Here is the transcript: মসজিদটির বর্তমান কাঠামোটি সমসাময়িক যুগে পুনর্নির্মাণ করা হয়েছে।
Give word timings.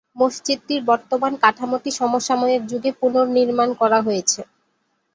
মসজিদটির 0.15 0.81
বর্তমান 0.85 1.33
কাঠামোটি 1.43 1.89
সমসাময়িক 1.99 2.61
যুগে 2.71 2.91
পুনর্নির্মাণ 2.99 3.69
করা 3.81 3.99
হয়েছে। 4.01 4.41